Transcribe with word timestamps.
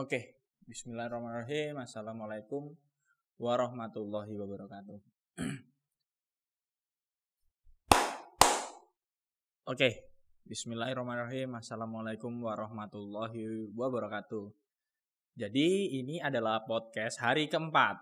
Oke, 0.00 0.40
Bismillahirrahmanirrahim. 0.64 1.76
Assalamualaikum 1.76 2.72
warahmatullahi 3.36 4.32
wabarakatuh. 4.32 4.96
Oke, 9.68 9.90
Bismillahirrahmanirrahim. 10.48 11.52
Assalamualaikum 11.52 12.32
warahmatullahi 12.32 13.68
wabarakatuh. 13.76 14.48
Jadi 15.36 15.92
ini 16.00 16.16
adalah 16.16 16.64
podcast 16.64 17.20
hari 17.20 17.52
keempat 17.52 18.00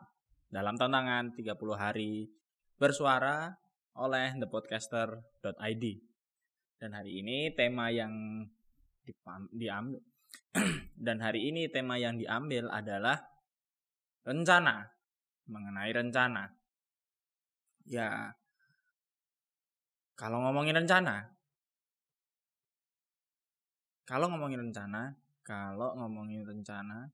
dalam 0.54 0.78
tantangan 0.78 1.34
30 1.34 1.50
hari 1.74 2.30
bersuara 2.78 3.58
oleh 3.98 4.38
thepodcaster.id. 4.38 5.84
Dan 6.78 6.90
hari 6.94 7.26
ini 7.26 7.50
tema 7.58 7.90
yang 7.90 8.46
diambil 9.50 9.98
Dan 11.06 11.22
hari 11.22 11.48
ini 11.50 11.68
tema 11.70 11.96
yang 12.00 12.18
diambil 12.18 12.68
adalah 12.72 13.20
rencana, 14.26 14.88
mengenai 15.48 15.92
rencana. 15.94 16.44
Ya, 17.88 18.36
kalau 20.18 20.44
ngomongin 20.44 20.76
rencana, 20.76 21.32
kalau 24.04 24.28
ngomongin 24.28 24.60
rencana, 24.68 25.16
kalau 25.46 25.96
ngomongin 25.96 26.44
rencana, 26.44 27.08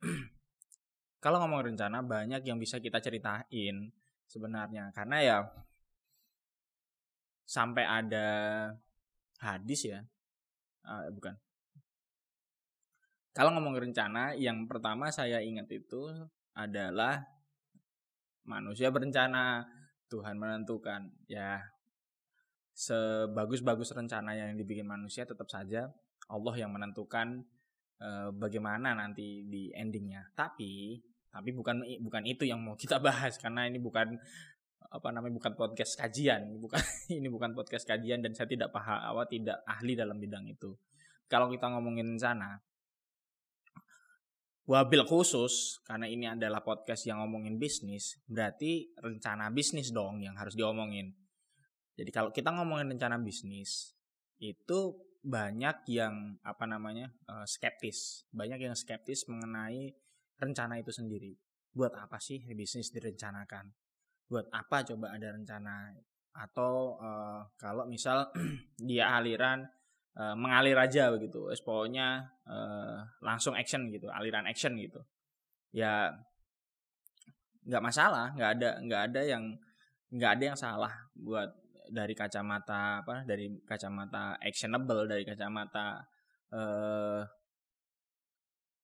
kalau 1.24 1.42
ngomongin 1.44 1.74
rencana 1.74 2.00
banyak 2.00 2.46
yang 2.46 2.56
bisa 2.56 2.80
kita 2.80 3.02
ceritain 3.02 3.92
sebenarnya. 4.30 4.94
Karena 4.96 5.18
ya 5.20 5.36
sampai 7.48 7.84
ada 7.84 8.28
hadis 9.40 9.88
ya. 9.88 10.00
Uh, 10.88 11.10
bukan 11.12 11.36
kalau 13.38 13.54
ngomong 13.54 13.78
rencana, 13.78 14.34
yang 14.34 14.66
pertama 14.66 15.14
saya 15.14 15.38
ingat 15.38 15.70
itu 15.70 16.10
adalah 16.58 17.22
manusia 18.42 18.90
berencana, 18.90 19.62
Tuhan 20.10 20.34
menentukan. 20.34 21.06
Ya, 21.30 21.62
sebagus-bagus 22.74 23.94
rencana 23.94 24.34
yang 24.34 24.58
dibikin 24.58 24.90
manusia 24.90 25.22
tetap 25.22 25.46
saja 25.46 25.86
Allah 26.26 26.54
yang 26.58 26.74
menentukan 26.74 27.46
e, 28.02 28.34
bagaimana 28.34 28.98
nanti 28.98 29.46
di 29.46 29.70
endingnya. 29.70 30.34
Tapi, 30.34 30.98
tapi 31.30 31.54
bukan 31.54 31.86
bukan 32.02 32.26
itu 32.26 32.42
yang 32.42 32.58
mau 32.58 32.74
kita 32.74 32.98
bahas 32.98 33.38
karena 33.38 33.70
ini 33.70 33.78
bukan 33.78 34.18
apa 34.82 35.08
namanya 35.14 35.38
bukan 35.38 35.54
podcast 35.54 35.94
kajian, 35.94 36.58
bukan 36.58 36.82
ini 37.22 37.30
bukan 37.30 37.54
podcast 37.54 37.86
kajian 37.86 38.18
dan 38.18 38.34
saya 38.34 38.50
tidak 38.50 38.74
paham 38.74 38.98
awal 38.98 39.30
tidak 39.30 39.62
ahli 39.62 39.94
dalam 39.94 40.18
bidang 40.18 40.42
itu. 40.50 40.74
Kalau 41.30 41.46
kita 41.46 41.70
ngomongin 41.70 42.18
rencana, 42.18 42.58
wabil 44.68 45.00
khusus 45.08 45.80
karena 45.88 46.04
ini 46.04 46.28
adalah 46.28 46.60
podcast 46.60 47.08
yang 47.08 47.24
ngomongin 47.24 47.56
bisnis 47.56 48.20
berarti 48.28 48.92
rencana 49.00 49.48
bisnis 49.48 49.88
dong 49.88 50.20
yang 50.20 50.36
harus 50.36 50.52
diomongin. 50.52 51.16
Jadi 51.96 52.10
kalau 52.12 52.28
kita 52.30 52.52
ngomongin 52.52 52.92
rencana 52.92 53.16
bisnis 53.16 53.96
itu 54.38 55.08
banyak 55.24 55.88
yang 55.90 56.36
apa 56.44 56.68
namanya 56.68 57.10
uh, 57.26 57.48
skeptis. 57.48 58.28
Banyak 58.30 58.60
yang 58.70 58.76
skeptis 58.76 59.26
mengenai 59.26 59.96
rencana 60.38 60.78
itu 60.78 60.92
sendiri. 60.92 61.34
Buat 61.72 61.96
apa 61.96 62.20
sih 62.20 62.44
bisnis 62.52 62.92
direncanakan? 62.92 63.72
Buat 64.28 64.52
apa 64.52 64.84
coba 64.84 65.16
ada 65.16 65.32
rencana? 65.32 65.96
Atau 66.38 67.00
uh, 67.02 67.50
kalau 67.58 67.88
misal 67.88 68.30
dia 68.78 69.16
aliran 69.16 69.66
uh, 70.18 70.34
mengalir 70.34 70.74
aja 70.74 71.14
begitu. 71.14 71.46
Pokoknya 71.62 72.26
uh, 72.44 73.06
langsung 73.22 73.54
action 73.54 73.88
gitu 73.94 74.10
aliran 74.10 74.44
action 74.44 74.74
gitu. 74.76 75.00
Ya 75.70 76.10
nggak 77.68 77.84
masalah 77.84 78.32
nggak 78.32 78.50
ada 78.58 78.70
nggak 78.80 79.02
ada 79.12 79.20
yang 79.28 79.44
nggak 80.08 80.30
ada 80.40 80.44
yang 80.52 80.58
salah 80.58 80.92
buat 81.12 81.52
dari 81.92 82.16
kacamata 82.16 83.04
apa 83.04 83.28
dari 83.28 83.52
kacamata 83.64 84.40
actionable 84.40 85.04
dari 85.04 85.24
kacamata 85.24 86.00
uh, 86.52 87.20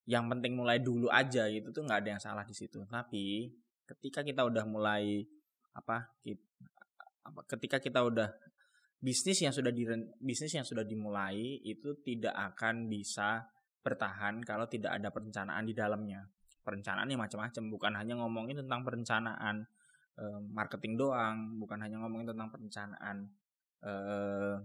yang 0.05 0.29
penting 0.29 0.53
mulai 0.53 0.85
dulu 0.85 1.09
aja 1.09 1.49
gitu 1.49 1.73
tuh 1.73 1.81
nggak 1.89 2.05
ada 2.05 2.11
yang 2.17 2.23
salah 2.23 2.45
di 2.45 2.53
situ. 2.53 2.85
Tapi 2.85 3.49
ketika 3.89 4.21
kita 4.21 4.45
udah 4.45 4.65
mulai 4.69 5.25
apa 5.73 6.13
ketika 7.49 7.81
kita 7.81 8.05
udah 8.05 8.29
bisnis 9.05 9.45
yang 9.45 9.53
sudah 9.53 9.69
di 9.69 9.85
bisnis 10.17 10.57
yang 10.57 10.65
sudah 10.65 10.81
dimulai 10.81 11.61
itu 11.61 12.01
tidak 12.01 12.33
akan 12.33 12.89
bisa 12.89 13.45
bertahan 13.85 14.41
kalau 14.41 14.65
tidak 14.65 14.97
ada 14.97 15.13
perencanaan 15.13 15.69
di 15.69 15.77
dalamnya. 15.77 16.25
Perencanaan 16.65 17.05
yang 17.13 17.21
macam-macam, 17.21 17.63
bukan 17.69 17.93
hanya 18.01 18.17
ngomongin 18.17 18.57
tentang 18.65 18.81
perencanaan 18.81 19.69
eh, 20.17 20.41
marketing 20.49 20.97
doang, 20.97 21.61
bukan 21.61 21.85
hanya 21.85 22.01
ngomongin 22.01 22.33
tentang 22.33 22.49
perencanaan 22.49 23.29
eh, 23.85 24.57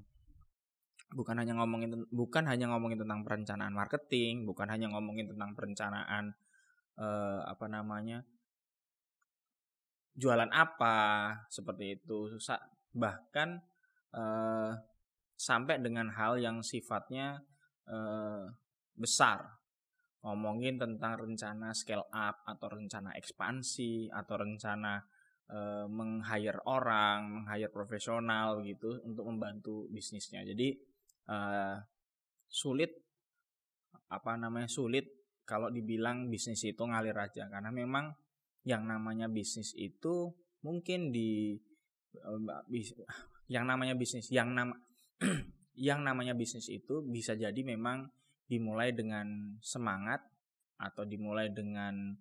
bukan 1.10 1.36
hanya 1.42 1.58
ngomongin 1.60 2.06
bukan 2.14 2.44
hanya 2.48 2.72
ngomongin 2.72 3.04
tentang 3.04 3.28
perencanaan 3.28 3.76
marketing, 3.76 4.48
bukan 4.48 4.72
hanya 4.72 4.88
ngomongin 4.88 5.28
tentang 5.28 5.52
perencanaan 5.52 6.32
eh, 6.96 7.42
apa 7.44 7.68
namanya 7.68 8.24
jualan 10.16 10.48
apa 10.56 10.96
seperti 11.52 12.00
itu. 12.00 12.40
Bahkan 12.96 13.69
uh, 14.16 14.74
sampai 15.36 15.80
dengan 15.80 16.12
hal 16.14 16.38
yang 16.42 16.60
sifatnya 16.66 17.40
uh, 17.88 18.50
besar 18.98 19.60
ngomongin 20.20 20.76
tentang 20.76 21.16
rencana 21.16 21.72
scale 21.72 22.04
up 22.12 22.44
atau 22.44 22.68
rencana 22.68 23.16
ekspansi 23.16 24.12
atau 24.12 24.36
rencana 24.36 25.00
uh, 25.48 25.88
meng-hire 25.88 26.60
orang, 26.68 27.40
meng-hire 27.40 27.72
profesional 27.72 28.60
gitu 28.68 29.00
untuk 29.08 29.28
membantu 29.32 29.88
bisnisnya. 29.88 30.44
Jadi 30.44 30.92
sulit 32.50 32.90
apa 34.10 34.34
namanya 34.34 34.66
sulit 34.66 35.06
kalau 35.46 35.70
dibilang 35.70 36.26
bisnis 36.26 36.66
itu 36.66 36.82
ngalir 36.82 37.14
aja 37.14 37.46
karena 37.46 37.70
memang 37.70 38.10
yang 38.66 38.90
namanya 38.90 39.30
bisnis 39.30 39.78
itu 39.78 40.34
mungkin 40.66 41.14
di 41.14 41.54
yang 43.50 43.66
namanya 43.66 43.98
bisnis 43.98 44.30
yang 44.30 44.54
nama 44.54 44.78
yang 45.90 46.06
namanya 46.06 46.38
bisnis 46.38 46.70
itu 46.70 47.02
bisa 47.02 47.34
jadi 47.34 47.62
memang 47.66 48.08
dimulai 48.46 48.94
dengan 48.94 49.58
semangat 49.62 50.22
atau 50.80 51.04
dimulai 51.04 51.52
dengan 51.52 52.14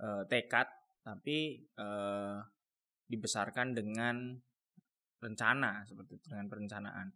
uh, 0.00 0.22
tekad 0.28 0.68
tapi 1.04 1.68
uh, 1.76 2.40
dibesarkan 3.08 3.76
dengan 3.76 4.32
rencana 5.20 5.84
seperti 5.84 6.20
itu 6.20 6.26
dengan 6.28 6.48
perencanaan. 6.48 7.08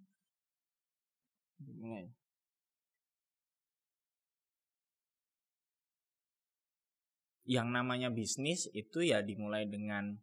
Yang 7.49 7.69
namanya 7.73 8.09
bisnis 8.13 8.69
itu 8.77 9.01
ya 9.01 9.25
dimulai 9.25 9.65
dengan 9.65 10.21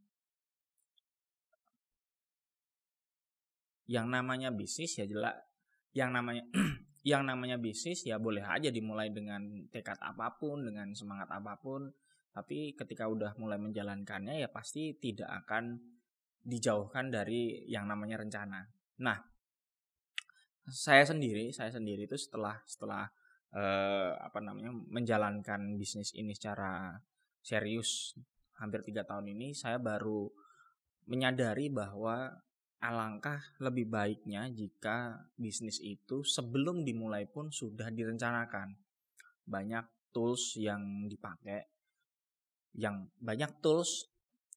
yang 3.86 4.10
namanya 4.10 4.50
bisnis 4.50 4.98
ya 4.98 5.06
jelas 5.06 5.36
yang 5.96 6.12
namanya 6.12 6.44
yang 7.12 7.24
namanya 7.24 7.62
bisnis 7.62 8.02
ya 8.04 8.18
boleh 8.18 8.42
aja 8.42 8.74
dimulai 8.74 9.14
dengan 9.14 9.70
tekad 9.70 10.02
apa 10.02 10.36
pun 10.42 10.66
dengan 10.66 10.92
semangat 10.92 11.30
apa 11.32 11.56
pun. 11.62 11.88
Tapi 12.36 12.76
ketika 12.76 13.08
udah 13.08 13.32
mulai 13.40 13.56
menjalankannya 13.56 14.44
ya 14.44 14.52
pasti 14.52 14.92
tidak 15.00 15.32
akan 15.46 15.80
dijauhkan 16.44 17.08
dari 17.14 17.64
yang 17.70 17.88
namanya 17.88 18.20
rencana. 18.20 18.68
Nah 19.00 19.18
saya 20.66 21.06
sendiri 21.06 21.54
saya 21.54 21.70
sendiri 21.70 22.10
itu 22.10 22.18
setelah 22.18 22.58
setelah 22.66 23.06
eh, 23.54 24.12
apa 24.18 24.42
namanya 24.42 24.74
menjalankan 24.74 25.78
bisnis 25.78 26.12
ini 26.18 26.34
secara 26.34 26.98
serius 27.46 28.18
hampir 28.58 28.81
tiga 28.81 29.06
tahun 29.06 29.31
ini 29.31 29.54
saya 29.54 29.78
baru 29.78 30.28
menyadari 31.06 31.70
bahwa 31.70 32.34
alangkah 32.92 33.42
lebih 33.62 33.90
baiknya 33.90 34.48
jika 34.54 35.26
bisnis 35.36 35.82
itu 35.82 36.22
sebelum 36.22 36.86
dimulai 36.86 37.26
pun 37.26 37.50
sudah 37.50 37.90
direncanakan. 37.90 38.78
Banyak 39.46 40.14
tools 40.14 40.58
yang 40.58 41.06
dipakai, 41.10 41.66
yang 42.78 43.10
banyak 43.20 43.62
tools 43.62 44.10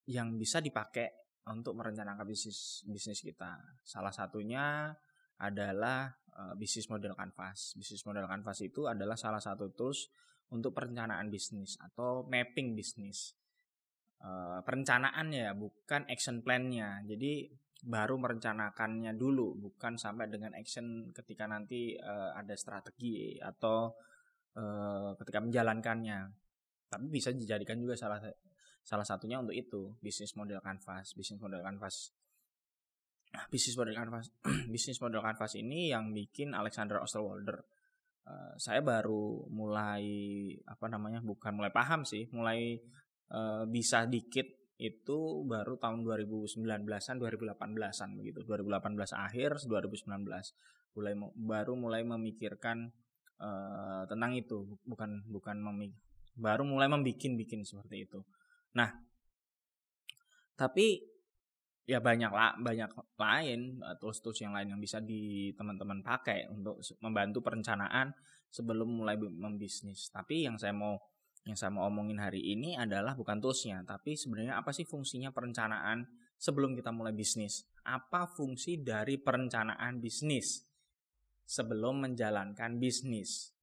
yang 0.09 0.41
bisa 0.41 0.65
dipakai 0.65 1.13
untuk 1.49 1.77
merencanakan 1.77 2.25
bisnis 2.29 2.85
bisnis 2.85 3.21
kita. 3.25 3.57
Salah 3.85 4.13
satunya 4.13 4.93
adalah 5.41 6.13
uh, 6.37 6.55
bisnis 6.57 6.89
model 6.89 7.17
canvas. 7.17 7.77
Bisnis 7.77 8.05
model 8.05 8.29
canvas 8.29 8.59
itu 8.65 8.89
adalah 8.89 9.17
salah 9.17 9.41
satu 9.41 9.73
tools 9.73 10.09
untuk 10.49 10.73
perencanaan 10.73 11.29
bisnis 11.29 11.77
atau 11.81 12.25
mapping 12.25 12.73
bisnis. 12.73 13.37
Uh, 14.19 14.59
perencanaan 14.67 15.31
ya, 15.31 15.55
bukan 15.55 16.09
action 16.11 16.43
plan-nya. 16.43 17.05
Jadi 17.07 17.47
baru 17.79 18.19
merencanakannya 18.19 19.15
dulu 19.15 19.55
bukan 19.55 19.95
sampai 19.95 20.27
dengan 20.27 20.55
action 20.59 21.15
ketika 21.15 21.47
nanti 21.47 21.95
uh, 21.95 22.35
ada 22.35 22.59
strategi 22.59 23.39
atau 23.39 23.95
uh, 24.59 25.15
ketika 25.19 25.39
menjalankannya. 25.39 26.19
Tapi 26.89 27.07
bisa 27.13 27.31
dijadikan 27.31 27.77
juga 27.79 27.95
salah 27.95 28.19
salah 28.89 29.05
satunya 29.05 29.37
untuk 29.37 29.53
itu 29.53 29.93
bisnis 30.01 30.33
model 30.33 30.65
canvas 30.65 31.13
bisnis 31.13 31.37
model 31.37 31.61
canvas 31.61 32.09
nah, 33.37 33.45
bisnis 33.53 33.77
model 33.77 33.93
canvas 33.93 34.33
bisnis 34.73 34.97
model 35.05 35.21
canvas 35.21 35.53
ini 35.61 35.93
yang 35.93 36.09
bikin 36.17 36.57
Alexander 36.57 36.97
Osterwalder 37.05 37.61
uh, 38.25 38.57
saya 38.57 38.81
baru 38.81 39.45
mulai 39.53 40.09
apa 40.65 40.89
namanya 40.89 41.21
bukan 41.21 41.53
mulai 41.53 41.69
paham 41.69 42.09
sih 42.09 42.33
mulai 42.33 42.81
uh, 43.29 43.69
bisa 43.69 44.09
dikit 44.09 44.58
itu 44.79 45.43
baru 45.43 45.75
tahun 45.75 46.07
2019-an 46.07 47.17
2018-an 47.19 48.11
begitu. 48.15 48.47
2018 48.47 48.95
akhir 49.11 49.51
2019 49.67 50.07
mulai 50.95 51.15
baru 51.35 51.75
mulai 51.75 52.03
memikirkan 52.07 52.95
uh, 53.43 54.07
tentang 54.07 54.39
itu. 54.39 54.79
Bukan 54.87 55.27
bukan 55.27 55.57
memik 55.59 55.99
baru 56.39 56.63
mulai 56.63 56.87
membikin 56.87 57.35
bikin 57.35 57.67
seperti 57.67 58.07
itu. 58.07 58.23
Nah 58.79 58.95
tapi 60.55 61.03
ya 61.89 61.99
banyak 61.99 62.31
lah 62.31 62.55
banyak 62.61 62.91
lain 63.17 63.81
eh, 63.81 63.97
tools-tools 63.97 64.45
yang 64.45 64.53
lain 64.53 64.77
yang 64.77 64.81
bisa 64.83 65.01
di 65.01 65.51
teman-teman 65.57 66.05
pakai 66.05 66.47
untuk 66.53 66.79
membantu 67.01 67.41
perencanaan 67.41 68.15
sebelum 68.47 69.03
mulai 69.03 69.17
membisnis. 69.19 70.13
Tapi 70.13 70.47
yang 70.47 70.61
saya 70.61 70.77
mau 70.77 71.01
yang 71.49 71.56
saya 71.56 71.73
mau 71.73 71.89
omongin 71.89 72.21
hari 72.21 72.45
ini 72.45 72.77
adalah 72.77 73.17
bukan 73.17 73.41
toolsnya, 73.41 73.81
tapi 73.89 74.21
sebenarnya 74.21 74.61
apa 74.61 74.69
sih 74.69 74.85
fungsinya 74.85 75.33
perencanaan 75.33 76.05
sebelum 76.37 76.77
kita 76.77 76.93
mulai 76.93 77.17
bisnis? 77.17 77.65
Apa 77.89 78.29
fungsi 78.29 78.85
dari 78.85 79.17
perencanaan 79.17 79.97
bisnis 79.97 80.61
sebelum 81.49 82.05
menjalankan 82.05 82.77
bisnis? 82.77 83.58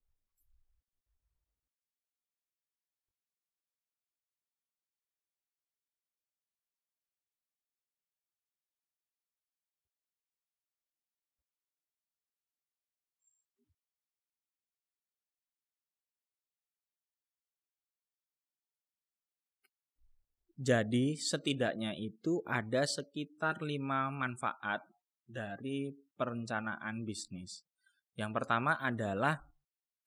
Jadi 20.56 21.20
setidaknya 21.20 21.92
itu 22.00 22.40
ada 22.48 22.88
sekitar 22.88 23.60
lima 23.60 24.08
manfaat 24.08 24.88
dari 25.28 25.92
perencanaan 25.92 27.04
bisnis. 27.04 27.68
Yang 28.16 28.32
pertama 28.40 28.80
adalah 28.80 29.36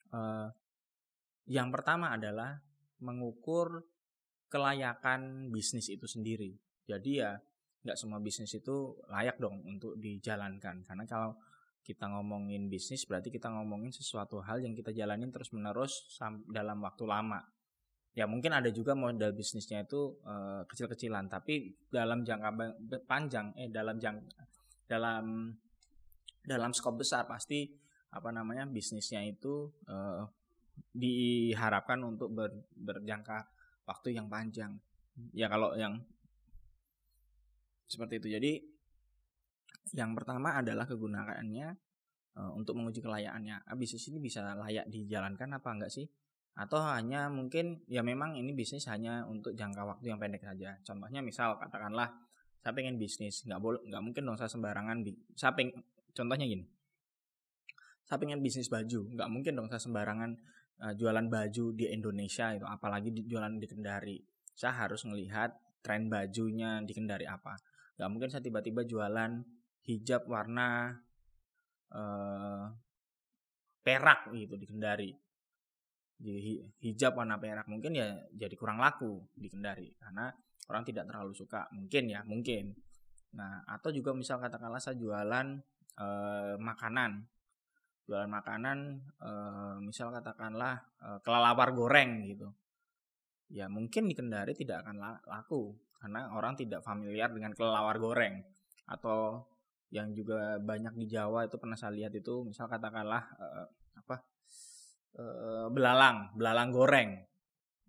eh, 0.09 0.49
yang 1.53 1.69
pertama 1.69 2.17
adalah 2.17 2.57
mengukur 3.05 3.85
kelayakan 4.49 5.53
bisnis 5.53 5.93
itu 5.93 6.09
sendiri. 6.09 6.57
Jadi 6.89 7.21
ya 7.21 7.37
nggak 7.85 8.01
semua 8.01 8.17
bisnis 8.17 8.57
itu 8.57 8.97
layak 9.13 9.37
dong 9.37 9.61
untuk 9.69 10.01
dijalankan. 10.01 10.81
Karena 10.89 11.05
kalau 11.05 11.37
kita 11.85 12.09
ngomongin 12.09 12.73
bisnis 12.73 13.05
berarti 13.05 13.29
kita 13.29 13.53
ngomongin 13.53 13.93
sesuatu 13.93 14.41
hal 14.41 14.65
yang 14.65 14.73
kita 14.73 14.93
jalanin 14.97 15.29
terus 15.29 15.53
menerus 15.53 16.09
dalam 16.49 16.81
waktu 16.85 17.05
lama 17.05 17.41
ya 18.17 18.25
mungkin 18.27 18.51
ada 18.57 18.71
juga 18.73 18.97
modal 18.97 19.33
bisnisnya 19.37 19.85
itu 19.87 20.19
uh, 20.27 20.65
kecil-kecilan 20.67 21.31
tapi 21.31 21.77
dalam 21.93 22.27
jangka 22.27 22.51
panjang 23.07 23.55
eh 23.55 23.71
dalam 23.71 24.01
jang 24.01 24.19
dalam 24.89 25.55
dalam 26.43 26.71
skop 26.73 26.99
besar 26.99 27.29
pasti 27.29 27.69
apa 28.09 28.33
namanya 28.33 28.65
bisnisnya 28.65 29.21
itu 29.21 29.69
uh, 29.87 30.25
diharapkan 30.95 32.01
untuk 32.01 32.33
ber, 32.33 32.51
berjangka 32.73 33.45
waktu 33.85 34.17
yang 34.17 34.33
panjang. 34.33 34.79
Ya 35.37 35.51
kalau 35.53 35.77
yang 35.77 36.01
seperti 37.85 38.23
itu. 38.23 38.29
Jadi 38.33 38.53
yang 39.97 40.13
pertama 40.17 40.57
adalah 40.57 40.85
kegunaannya 40.85 41.69
uh, 42.37 42.53
untuk 42.57 42.77
menguji 42.77 43.01
kelayakannya 43.01 43.65
ah, 43.65 43.77
bisnis 43.77 44.05
ini 44.13 44.21
bisa 44.21 44.45
layak 44.45 44.85
dijalankan 44.93 45.49
apa 45.57 45.69
enggak 45.73 45.93
sih 45.93 46.05
atau 46.59 46.83
hanya 46.83 47.31
mungkin 47.31 47.87
ya 47.87 48.03
memang 48.03 48.35
ini 48.35 48.51
bisnis 48.51 48.91
hanya 48.91 49.23
untuk 49.31 49.55
jangka 49.55 49.87
waktu 49.87 50.11
yang 50.11 50.19
pendek 50.19 50.43
saja. 50.43 50.75
Contohnya 50.83 51.23
misal 51.23 51.55
katakanlah 51.55 52.11
saya 52.59 52.75
pengen 52.75 52.99
bisnis, 52.99 53.47
nggak 53.47 53.63
boleh 53.63 53.81
nggak 53.87 54.03
mungkin 54.03 54.23
dong 54.27 54.35
saya 54.35 54.51
sembarangan 54.51 55.07
saya 55.39 55.55
peng, 55.55 55.71
contohnya 56.11 56.51
gini. 56.51 56.67
Saya 58.03 58.19
pengen 58.19 58.43
bisnis 58.43 58.67
baju, 58.67 59.07
nggak 59.15 59.29
mungkin 59.31 59.53
dong 59.55 59.71
saya 59.71 59.79
sembarangan 59.79 60.35
uh, 60.83 60.93
jualan 60.99 61.31
baju 61.31 61.65
di 61.79 61.87
Indonesia 61.95 62.51
itu 62.51 62.67
apalagi 62.67 63.15
di, 63.15 63.23
jualan 63.23 63.55
di 63.55 63.67
Kendari. 63.71 64.19
Saya 64.59 64.83
harus 64.83 65.07
melihat 65.07 65.55
tren 65.79 66.11
bajunya 66.11 66.83
di 66.83 66.91
Kendari 66.91 67.31
apa. 67.31 67.55
Nggak 67.95 68.09
mungkin 68.11 68.29
saya 68.35 68.43
tiba-tiba 68.43 68.83
jualan 68.83 69.47
hijab 69.87 70.27
warna 70.27 70.91
uh, 71.95 72.67
perak 73.87 74.35
gitu 74.35 74.59
di 74.59 74.67
Kendari 74.67 75.28
di 76.19 76.59
hijab 76.83 77.15
warna 77.15 77.39
perak 77.39 77.71
mungkin 77.71 77.95
ya 77.95 78.11
jadi 78.35 78.51
kurang 78.59 78.83
laku 78.83 79.23
di 79.39 79.47
Kendari 79.47 79.95
karena 80.03 80.35
orang 80.69 80.83
tidak 80.85 81.09
terlalu 81.09 81.33
suka. 81.33 81.71
Mungkin 81.73 82.11
ya 82.11 82.21
mungkin. 82.27 82.75
Nah 83.39 83.65
atau 83.65 83.95
juga 83.95 84.13
misal 84.13 84.43
katakanlah 84.43 84.83
saya 84.83 84.99
jualan 84.99 85.47
eh, 85.99 86.55
makanan. 86.59 87.23
Jualan 88.11 88.31
makanan 88.31 88.79
eh, 89.23 89.77
misal 89.81 90.11
katakanlah 90.11 90.83
eh, 91.01 91.19
kelelawar 91.23 91.71
goreng 91.73 92.27
gitu. 92.29 92.51
Ya 93.49 93.71
mungkin 93.71 94.11
di 94.11 94.15
Kendari 94.19 94.53
tidak 94.53 94.85
akan 94.85 95.23
laku 95.25 95.73
karena 95.99 96.31
orang 96.37 96.55
tidak 96.55 96.85
familiar 96.85 97.33
dengan 97.33 97.55
kelelawar 97.57 97.97
goreng. 98.03 98.45
Atau 98.91 99.47
yang 99.89 100.13
juga 100.13 100.61
banyak 100.61 101.01
di 101.01 101.07
Jawa 101.09 101.49
itu 101.49 101.57
pernah 101.57 101.79
saya 101.79 101.97
lihat 101.97 102.13
itu 102.13 102.45
misal 102.45 102.69
katakanlah 102.69 103.25
eh, 103.41 103.67
apa 103.97 104.21
uh, 105.19 105.67
belalang, 105.69 106.33
belalang 106.39 106.71
goreng. 106.71 107.11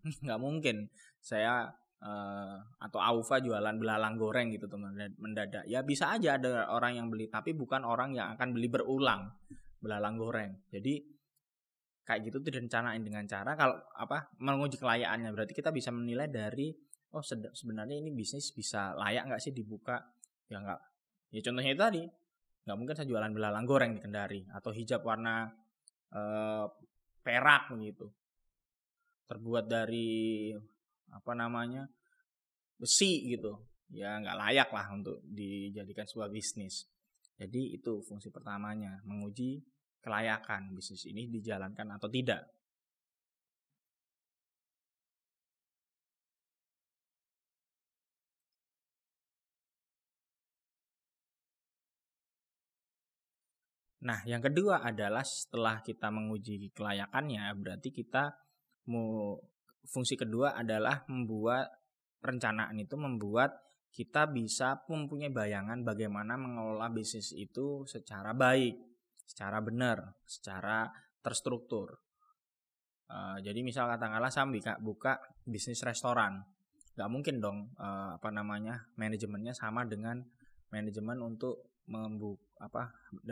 nggak 0.25 0.39
mungkin 0.39 0.89
saya 1.21 1.69
uh, 2.01 2.57
atau 2.81 2.99
Aufa 2.99 3.39
jualan 3.39 3.75
belalang 3.77 4.17
goreng 4.17 4.49
gitu 4.51 4.65
teman 4.65 4.97
mendadak. 5.21 5.63
Ya 5.69 5.85
bisa 5.85 6.11
aja 6.17 6.35
ada 6.41 6.67
orang 6.73 6.97
yang 6.99 7.07
beli, 7.07 7.29
tapi 7.29 7.53
bukan 7.53 7.85
orang 7.85 8.17
yang 8.17 8.33
akan 8.35 8.51
beli 8.51 8.67
berulang 8.67 9.29
belalang 9.79 10.19
goreng. 10.19 10.51
Jadi 10.73 11.19
kayak 12.09 12.25
gitu 12.25 12.41
tuh 12.41 12.49
direncanain 12.49 13.05
dengan 13.05 13.21
cara 13.29 13.53
kalau 13.53 13.77
apa 13.93 14.33
menguji 14.41 14.81
kelayakannya 14.81 15.29
berarti 15.29 15.53
kita 15.53 15.69
bisa 15.69 15.93
menilai 15.93 16.25
dari 16.25 16.73
oh 17.13 17.21
sebenarnya 17.21 18.01
ini 18.01 18.09
bisnis 18.09 18.49
bisa 18.49 18.97
layak 18.97 19.29
nggak 19.29 19.37
sih 19.37 19.53
dibuka 19.53 20.01
ya 20.49 20.57
nggak 20.57 20.81
ya 21.37 21.39
contohnya 21.45 21.71
itu 21.77 21.81
tadi 21.85 22.03
nggak 22.65 22.77
mungkin 22.81 22.95
saya 22.97 23.05
jualan 23.05 23.29
belalang 23.29 23.65
goreng 23.69 23.91
di 23.93 24.01
Kendari 24.01 24.41
atau 24.49 24.73
hijab 24.73 25.05
warna 25.05 25.53
eh, 26.09 26.65
perak 27.29 27.69
gitu. 27.77 28.09
Terbuat 29.29 29.69
dari 29.69 30.49
apa 31.13 31.37
namanya 31.37 31.85
besi 32.81 33.29
gitu. 33.29 33.53
Ya 33.93 34.17
nggak 34.17 34.37
layak 34.37 34.69
lah 34.73 34.87
untuk 34.97 35.21
dijadikan 35.21 36.09
sebuah 36.09 36.33
bisnis. 36.33 36.89
Jadi 37.37 37.77
itu 37.77 38.01
fungsi 38.01 38.33
pertamanya 38.33 38.97
menguji 39.05 39.61
kelayakan 40.01 40.73
bisnis 40.73 41.05
ini 41.05 41.29
dijalankan 41.29 42.01
atau 42.01 42.09
tidak 42.09 42.58
Nah, 53.99 54.23
yang 54.23 54.39
kedua 54.39 54.79
adalah 54.79 55.27
setelah 55.27 55.83
kita 55.83 56.07
menguji 56.07 56.71
kelayakannya, 56.71 57.51
berarti 57.59 57.91
kita 57.91 58.31
mau 58.87 59.35
fungsi 59.83 60.15
kedua 60.15 60.55
adalah 60.55 61.03
membuat 61.11 61.67
perencanaan 62.19 62.79
itu 62.79 62.95
membuat 62.95 63.59
kita 63.89 64.29
bisa 64.29 64.85
mempunyai 64.87 65.33
bayangan 65.33 65.81
bagaimana 65.81 66.37
mengelola 66.39 66.87
bisnis 66.93 67.35
itu 67.35 67.83
secara 67.89 68.31
baik, 68.31 68.77
secara 69.25 69.59
benar, 69.59 70.15
secara 70.23 70.87
terstruktur. 71.19 71.99
Uh, 73.09 73.41
jadi 73.41 73.65
misal 73.65 73.89
katakanlah 73.89 74.29
saya 74.29 74.45
buka, 74.77 75.17
bisnis 75.43 75.81
restoran, 75.81 76.45
nggak 76.93 77.09
mungkin 77.09 77.41
dong 77.41 77.73
uh, 77.81 78.15
apa 78.15 78.29
namanya 78.29 78.85
manajemennya 78.95 79.57
sama 79.57 79.83
dengan 79.89 80.21
manajemen 80.69 81.17
untuk 81.25 81.81
membuka 81.89 82.48
apa 82.59 82.91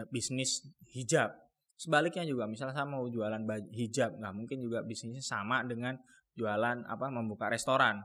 bisnis 0.09 0.63
hijab 0.95 1.35
sebaliknya 1.75 2.23
juga 2.23 2.47
misalnya 2.47 2.73
saya 2.73 2.87
mau 2.87 3.05
jualan 3.05 3.43
hijab 3.75 4.17
nggak 4.17 4.33
mungkin 4.33 4.57
juga 4.63 4.81
bisnisnya 4.81 5.21
sama 5.21 5.61
dengan 5.67 5.99
jualan 6.33 6.87
apa 6.87 7.05
membuka 7.11 7.51
restoran 7.51 8.01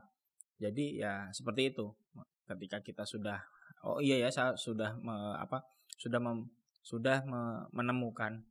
jadi 0.58 0.84
ya 0.98 1.12
seperti 1.30 1.72
itu 1.72 1.88
ketika 2.44 2.82
kita 2.82 3.06
sudah 3.06 3.38
oh 3.86 4.02
iya 4.02 4.18
ya 4.18 4.28
saya 4.28 4.58
sudah 4.58 4.98
me, 4.98 5.14
apa 5.38 5.62
sudah 5.96 6.18
mem, 6.18 6.50
sudah 6.82 7.22
me, 7.22 7.66
menemukan 7.70 8.42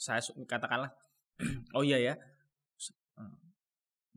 saya 0.00 0.20
katakanlah 0.48 0.90
oh 1.76 1.84
iya 1.84 2.00
ya. 2.00 2.14
Eh, 3.20 3.34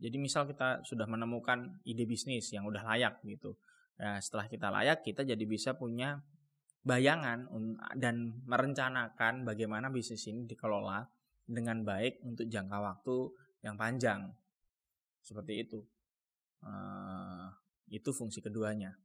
jadi 0.00 0.16
misal 0.16 0.48
kita 0.48 0.84
sudah 0.84 1.04
menemukan 1.04 1.80
ide 1.84 2.04
bisnis 2.04 2.50
yang 2.52 2.64
udah 2.68 2.82
layak 2.84 3.20
gitu. 3.24 3.56
Nah, 4.00 4.18
setelah 4.18 4.50
kita 4.50 4.68
layak, 4.72 5.06
kita 5.06 5.22
jadi 5.22 5.44
bisa 5.46 5.78
punya 5.78 6.18
bayangan 6.84 7.48
dan 7.96 8.44
merencanakan 8.44 9.48
bagaimana 9.48 9.88
bisnis 9.88 10.28
ini 10.28 10.44
dikelola 10.44 11.00
dengan 11.48 11.80
baik 11.80 12.20
untuk 12.24 12.44
jangka 12.44 12.78
waktu 12.78 13.16
yang 13.64 13.76
panjang. 13.80 14.28
Seperti 15.24 15.64
itu. 15.64 15.80
Uh, 16.60 17.48
itu 17.88 18.12
fungsi 18.12 18.44
keduanya. 18.44 18.96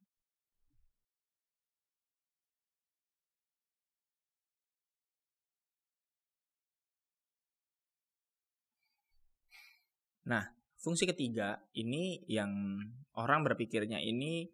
Nah, 10.29 10.45
fungsi 10.77 11.09
ketiga 11.09 11.57
ini 11.74 12.21
yang 12.29 12.77
orang 13.17 13.41
berpikirnya 13.41 13.98
ini 13.98 14.45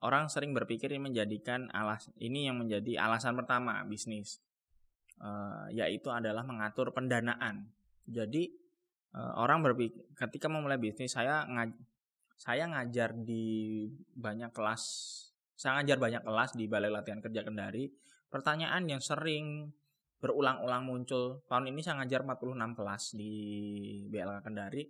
orang 0.00 0.28
sering 0.32 0.56
berpikir 0.56 0.92
ini 0.92 1.12
menjadikan 1.12 1.68
alas 1.72 2.08
ini 2.16 2.48
yang 2.48 2.60
menjadi 2.60 3.00
alasan 3.04 3.36
pertama 3.36 3.84
bisnis 3.84 4.40
uh, 5.20 5.68
yaitu 5.72 6.08
adalah 6.08 6.42
mengatur 6.42 6.90
pendanaan. 6.96 7.68
Jadi 8.08 8.48
uh, 9.14 9.36
orang 9.38 9.60
berpikir 9.62 10.00
ketika 10.16 10.48
memulai 10.48 10.80
bisnis 10.80 11.12
saya 11.12 11.44
ngaj 11.46 11.70
saya 12.40 12.64
ngajar 12.72 13.12
di 13.12 13.84
banyak 14.16 14.48
kelas 14.56 14.82
saya 15.60 15.76
ngajar 15.80 16.00
banyak 16.00 16.22
kelas 16.24 16.56
di 16.56 16.64
Balai 16.64 16.88
Latihan 16.88 17.20
Kerja 17.20 17.44
Kendari. 17.44 17.92
Pertanyaan 18.32 18.88
yang 18.88 19.04
sering 19.04 19.68
berulang-ulang 20.20 20.84
muncul 20.88 21.44
tahun 21.48 21.68
ini 21.68 21.80
saya 21.84 22.00
ngajar 22.00 22.24
46 22.24 22.76
kelas 22.76 23.02
di 23.16 23.34
BLK 24.08 24.40
Kendari 24.44 24.84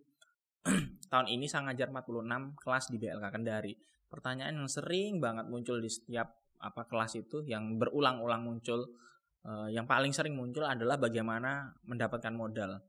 tahun 1.11 1.26
ini 1.31 1.47
saya 1.47 1.71
ngajar 1.71 1.88
46 1.88 2.61
kelas 2.61 2.85
di 2.93 2.97
BLK 3.00 3.26
Kendari. 3.33 3.75
Pertanyaan 4.11 4.59
yang 4.59 4.69
sering 4.69 5.23
banget 5.23 5.47
muncul 5.47 5.79
di 5.79 5.87
setiap 5.87 6.35
apa 6.61 6.85
kelas 6.85 7.17
itu 7.17 7.40
yang 7.47 7.81
berulang-ulang 7.81 8.45
muncul 8.45 8.85
eh, 9.47 9.69
yang 9.73 9.88
paling 9.88 10.12
sering 10.12 10.37
muncul 10.37 10.67
adalah 10.67 10.99
bagaimana 10.99 11.73
mendapatkan 11.87 12.35
modal. 12.35 12.83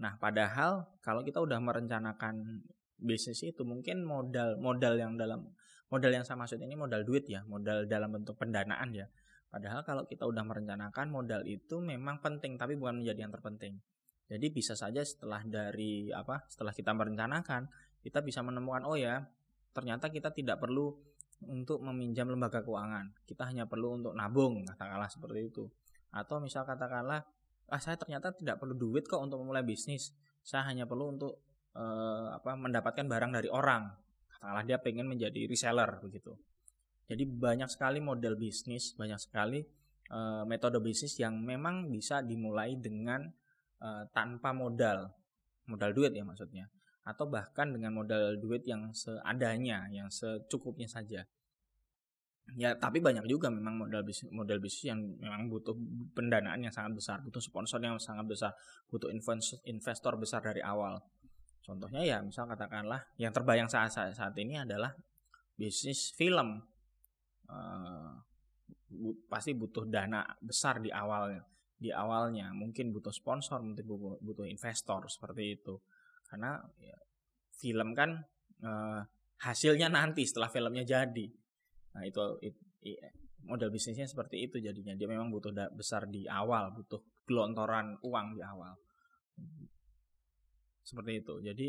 Nah, 0.00 0.16
padahal 0.16 1.00
kalau 1.04 1.22
kita 1.22 1.40
udah 1.40 1.60
merencanakan 1.60 2.64
bisnis 2.96 3.44
itu 3.44 3.62
mungkin 3.62 4.02
modal 4.02 4.56
modal 4.56 4.96
yang 4.96 5.20
dalam 5.20 5.52
modal 5.92 6.10
yang 6.10 6.24
saya 6.24 6.40
maksud 6.40 6.58
ini 6.58 6.74
modal 6.74 7.04
duit 7.04 7.28
ya, 7.28 7.44
modal 7.44 7.84
dalam 7.86 8.10
bentuk 8.10 8.34
pendanaan 8.40 8.90
ya. 8.96 9.06
Padahal 9.46 9.86
kalau 9.86 10.04
kita 10.04 10.26
udah 10.26 10.42
merencanakan 10.42 11.06
modal 11.08 11.46
itu 11.46 11.78
memang 11.80 12.18
penting 12.20 12.58
tapi 12.58 12.74
bukan 12.74 13.00
menjadi 13.00 13.28
yang 13.28 13.32
terpenting. 13.32 13.78
Jadi 14.26 14.46
bisa 14.50 14.74
saja 14.74 15.06
setelah 15.06 15.40
dari 15.46 16.10
apa? 16.10 16.42
Setelah 16.50 16.74
kita 16.74 16.90
merencanakan, 16.90 17.70
kita 18.02 18.26
bisa 18.26 18.42
menemukan 18.42 18.82
oh 18.82 18.98
ya, 18.98 19.22
ternyata 19.76 20.08
kita 20.08 20.32
tidak 20.32 20.56
perlu 20.56 20.96
untuk 21.44 21.84
meminjam 21.84 22.32
lembaga 22.32 22.64
keuangan. 22.64 23.12
Kita 23.28 23.44
hanya 23.44 23.68
perlu 23.68 24.00
untuk 24.00 24.16
nabung, 24.16 24.64
katakanlah 24.64 25.12
seperti 25.12 25.52
itu. 25.52 25.68
Atau 26.08 26.40
misal 26.40 26.64
katakanlah, 26.64 27.20
ah 27.68 27.80
saya 27.80 28.00
ternyata 28.00 28.32
tidak 28.32 28.56
perlu 28.56 28.72
duit 28.72 29.04
kok 29.04 29.20
untuk 29.20 29.44
memulai 29.44 29.60
bisnis. 29.60 30.16
Saya 30.40 30.64
hanya 30.72 30.88
perlu 30.88 31.12
untuk 31.12 31.44
eh, 31.76 32.28
apa 32.32 32.56
mendapatkan 32.56 33.04
barang 33.04 33.36
dari 33.36 33.52
orang. 33.52 33.92
Katakanlah 34.32 34.64
dia 34.64 34.80
pengen 34.80 35.12
menjadi 35.12 35.44
reseller 35.44 36.00
begitu. 36.00 36.32
Jadi 37.06 37.28
banyak 37.28 37.68
sekali 37.68 38.00
model 38.00 38.40
bisnis, 38.40 38.96
banyak 38.96 39.20
sekali 39.20 39.60
eh, 40.08 40.42
metode 40.48 40.80
bisnis 40.80 41.20
yang 41.20 41.36
memang 41.36 41.92
bisa 41.92 42.24
dimulai 42.24 42.80
dengan 42.80 43.28
uh, 43.80 44.04
tanpa 44.12 44.52
modal 44.56 45.10
modal 45.66 45.90
duit 45.92 46.14
ya 46.14 46.22
maksudnya 46.22 46.70
atau 47.06 47.30
bahkan 47.30 47.70
dengan 47.70 47.94
modal 47.94 48.34
duit 48.42 48.66
yang 48.66 48.90
seadanya 48.90 49.86
yang 49.94 50.10
secukupnya 50.10 50.90
saja. 50.90 51.22
Ya 52.54 52.74
tapi 52.74 52.98
banyak 52.98 53.26
juga 53.30 53.50
memang 53.50 53.86
modal 53.86 54.02
bisnis 54.06 54.30
model 54.30 54.58
bisnis 54.58 54.90
yang 54.90 55.02
memang 55.18 55.46
butuh 55.46 55.74
pendanaan 56.14 56.62
yang 56.62 56.74
sangat 56.74 56.98
besar 56.98 57.18
butuh 57.22 57.42
sponsor 57.42 57.82
yang 57.82 57.98
sangat 57.98 58.26
besar 58.26 58.50
butuh 58.90 59.10
investor 59.66 60.14
besar 60.18 60.42
dari 60.42 60.62
awal. 60.62 60.98
Contohnya 61.62 62.02
ya 62.02 62.18
misal 62.22 62.46
katakanlah 62.46 63.02
yang 63.18 63.34
terbayang 63.34 63.70
saat 63.70 63.90
saat, 63.90 64.14
saat 64.14 64.34
ini 64.38 64.58
adalah 64.58 64.94
bisnis 65.54 66.10
film. 66.14 66.62
Uh, 67.46 68.18
bu, 68.90 69.14
pasti 69.30 69.54
butuh 69.54 69.86
dana 69.86 70.26
besar 70.42 70.82
di 70.82 70.90
awalnya 70.90 71.42
di 71.78 71.90
awalnya. 71.90 72.50
Mungkin 72.54 72.90
butuh 72.94 73.14
sponsor 73.14 73.62
mungkin 73.62 73.86
butuh 74.22 74.46
investor 74.46 75.06
seperti 75.06 75.54
itu 75.58 75.78
karena 76.26 76.60
ya, 76.78 76.98
film 77.56 77.94
kan 77.96 78.22
eh, 78.62 79.00
hasilnya 79.40 79.88
nanti 79.92 80.24
setelah 80.26 80.48
filmnya 80.50 80.84
jadi. 80.84 81.26
Nah 81.96 82.02
itu, 82.04 82.22
itu 82.44 82.60
model 83.46 83.70
bisnisnya 83.70 84.04
seperti 84.04 84.50
itu 84.50 84.58
jadinya. 84.58 84.92
Dia 84.98 85.08
memang 85.08 85.30
butuh 85.30 85.54
besar 85.72 86.10
di 86.10 86.26
awal 86.26 86.74
butuh 86.74 87.00
gelontoran 87.24 87.98
uang 88.02 88.26
di 88.34 88.42
awal. 88.42 88.74
Seperti 90.82 91.22
itu. 91.22 91.34
Jadi 91.42 91.68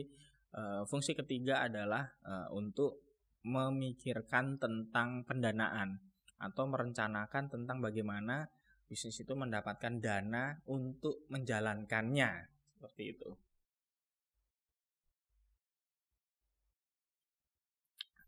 eh, 0.54 0.82
fungsi 0.86 1.14
ketiga 1.14 1.66
adalah 1.66 2.06
eh, 2.26 2.48
untuk 2.54 3.06
memikirkan 3.48 4.60
tentang 4.60 5.24
pendanaan 5.24 5.96
atau 6.38 6.70
merencanakan 6.70 7.50
tentang 7.50 7.82
bagaimana 7.82 8.46
bisnis 8.86 9.18
itu 9.24 9.34
mendapatkan 9.34 9.98
dana 10.02 10.58
untuk 10.70 11.26
menjalankannya. 11.34 12.32
Seperti 12.78 13.04
itu. 13.10 13.30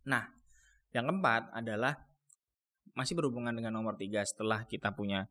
Nah, 0.10 0.26
yang 0.92 1.06
keempat 1.06 1.54
adalah 1.54 1.94
masih 2.98 3.14
berhubungan 3.14 3.54
dengan 3.54 3.78
nomor 3.78 3.96
tiga 3.96 4.26
setelah 4.26 4.66
kita 4.66 4.92
punya 4.98 5.30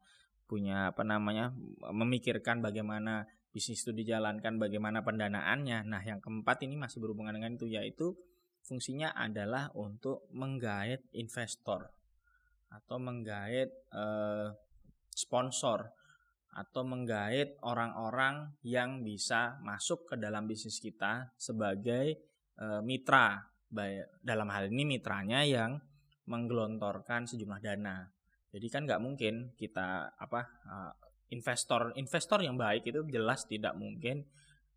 punya 0.49 0.95
apa 0.97 1.05
namanya 1.05 1.53
memikirkan 1.93 2.65
bagaimana 2.65 3.29
bisnis 3.53 3.85
itu 3.85 3.93
dijalankan, 3.93 4.57
bagaimana 4.57 5.05
pendanaannya. 5.05 5.85
Nah, 5.85 6.01
yang 6.07 6.23
keempat 6.23 6.65
ini 6.65 6.79
masih 6.79 7.03
berhubungan 7.03 7.35
dengan 7.35 7.59
itu 7.59 7.67
yaitu 7.69 8.15
fungsinya 8.65 9.13
adalah 9.13 9.69
untuk 9.75 10.31
menggait 10.33 11.05
investor 11.13 11.91
atau 12.71 12.97
menggait 12.97 13.69
eh, 13.93 14.49
sponsor 15.13 15.99
atau 16.59 16.83
menggait 16.83 17.55
orang-orang 17.63 18.51
yang 18.67 19.07
bisa 19.07 19.61
masuk 19.63 20.11
ke 20.11 20.15
dalam 20.19 20.49
bisnis 20.49 20.83
kita 20.83 21.31
sebagai 21.39 22.19
e, 22.59 22.67
mitra. 22.83 23.39
Dalam 24.25 24.49
hal 24.49 24.73
ini 24.73 24.97
mitranya 24.97 25.45
yang 25.45 25.77
menggelontorkan 26.29 27.25
sejumlah 27.29 27.61
dana. 27.61 28.09
Jadi 28.49 28.67
kan 28.73 28.89
nggak 28.89 29.01
mungkin 29.01 29.53
kita 29.57 30.17
apa 30.17 30.41
uh, 30.65 30.93
investor 31.29 31.93
investor 32.01 32.41
yang 32.41 32.57
baik 32.57 32.89
itu 32.89 33.05
jelas 33.13 33.45
tidak 33.45 33.77
mungkin 33.77 34.25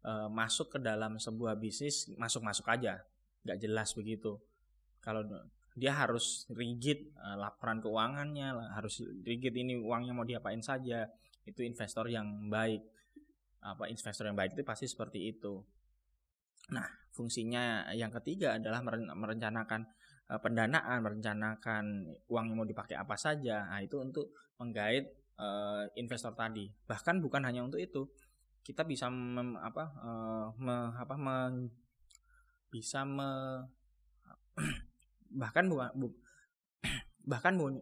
uh, 0.03 0.27
masuk 0.27 0.75
ke 0.75 0.79
dalam 0.83 1.15
sebuah 1.15 1.55
bisnis 1.55 2.12
masuk 2.19 2.43
masuk 2.43 2.67
aja, 2.67 3.00
nggak 3.48 3.60
jelas 3.63 3.95
begitu. 3.95 4.39
Kalau 5.00 5.24
dia 5.75 5.95
harus 5.95 6.48
rigid 6.51 7.15
uh, 7.15 7.39
laporan 7.39 7.79
keuangannya 7.79 8.75
harus 8.75 9.00
rigid 9.24 9.55
ini 9.55 9.79
uangnya 9.79 10.12
mau 10.12 10.27
diapain 10.27 10.60
saja 10.60 11.07
itu 11.48 11.63
investor 11.63 12.12
yang 12.12 12.51
baik 12.51 12.83
apa 13.62 13.88
investor 13.88 14.27
yang 14.27 14.36
baik 14.36 14.57
itu 14.57 14.67
pasti 14.67 14.89
seperti 14.89 15.31
itu 15.31 15.63
nah 16.71 16.87
fungsinya 17.11 17.91
yang 17.91 18.09
ketiga 18.09 18.55
adalah 18.55 18.79
merencanakan 19.15 19.83
uh, 20.31 20.39
pendanaan 20.39 21.03
merencanakan 21.03 22.07
uang 22.31 22.45
yang 22.47 22.57
mau 22.57 22.67
dipakai 22.67 22.95
apa 22.95 23.19
saja. 23.19 23.67
Nah 23.67 23.83
itu 23.83 23.99
untuk 23.99 24.31
menggait 24.55 25.11
uh, 25.35 25.83
investor 25.99 26.31
tadi. 26.31 26.71
Bahkan 26.87 27.19
bukan 27.19 27.43
hanya 27.43 27.67
untuk 27.67 27.83
itu. 27.83 28.07
Kita 28.61 28.85
bisa 28.85 29.09
mem, 29.11 29.57
apa 29.57 29.83
uh, 29.99 30.47
me, 30.55 30.95
apa 30.95 31.15
me, 31.17 31.67
bisa 32.71 33.03
me 33.03 33.59
bahkan 35.41 35.67
bukan 35.67 35.91
bu, 35.97 36.07
bahkan 37.31 37.53
bu, 37.57 37.81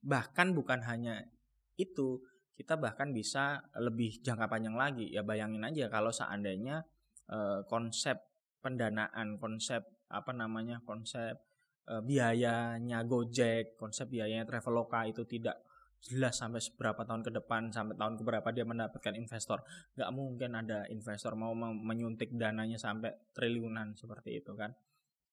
bahkan 0.00 0.48
bukan 0.54 0.80
hanya 0.86 1.26
itu 1.74 2.22
kita 2.54 2.76
bahkan 2.76 3.10
bisa 3.10 3.64
lebih 3.76 4.20
jangka 4.22 4.46
panjang 4.46 4.76
lagi. 4.76 5.10
Ya 5.10 5.26
bayangin 5.26 5.64
aja 5.64 5.90
kalau 5.90 6.12
seandainya 6.14 6.86
e, 7.30 7.38
konsep 7.70 8.18
pendanaan 8.58 9.38
konsep 9.38 9.86
apa 10.10 10.34
namanya 10.34 10.82
konsep 10.82 11.38
e, 11.86 11.94
biayanya 12.02 13.06
Gojek 13.06 13.78
konsep 13.78 14.10
biayanya 14.10 14.44
Traveloka 14.44 15.06
itu 15.06 15.22
tidak 15.22 15.62
jelas 16.00 16.40
sampai 16.40 16.64
seberapa 16.64 17.04
tahun 17.04 17.20
ke 17.20 17.30
depan 17.36 17.68
sampai 17.68 17.92
tahun 17.92 18.16
keberapa 18.16 18.48
dia 18.56 18.64
mendapatkan 18.64 19.14
investor. 19.20 19.60
Nggak 19.94 20.10
mungkin 20.16 20.50
ada 20.56 20.88
investor 20.88 21.36
mau 21.36 21.52
menyuntik 21.56 22.32
dananya 22.32 22.80
sampai 22.80 23.12
triliunan 23.36 23.92
seperti 23.92 24.40
itu 24.40 24.56
kan. 24.56 24.72